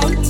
tight. 0.00 0.25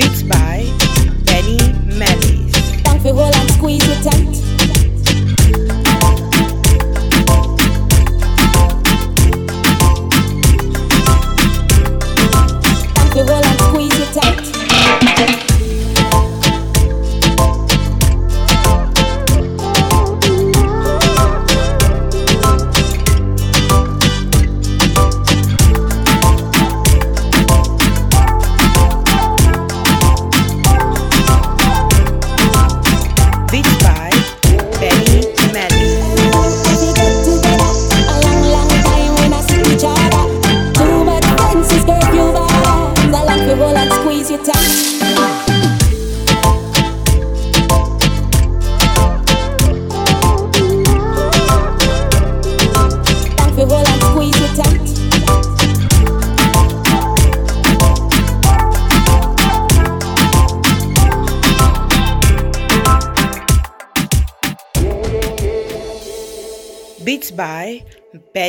Beats 0.00 0.22
by 0.22 0.64
Benny 1.26 1.58
Mellies. 1.98 2.52
Thank 2.84 3.02
for 3.02 3.12
hold 3.12 3.34
and 3.34 3.50
squeeze. 3.50 4.49
Beats 67.02 67.30
by 67.30 67.82
Ben 68.34 68.48